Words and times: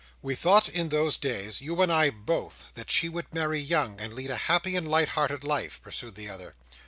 "We 0.23 0.33
thought 0.33 0.67
in 0.67 0.89
those 0.89 1.19
days: 1.19 1.61
you 1.61 1.79
and 1.79 1.91
I 1.93 2.09
both: 2.09 2.63
that 2.73 2.89
she 2.89 3.07
would 3.07 3.31
marry 3.35 3.59
young, 3.59 3.99
and 3.99 4.13
lead 4.15 4.31
a 4.31 4.35
happy 4.49 4.75
and 4.75 4.89
light 4.89 5.09
hearted 5.09 5.43
life," 5.43 5.79
pursued 5.83 6.15
the 6.15 6.27
other. 6.27 6.55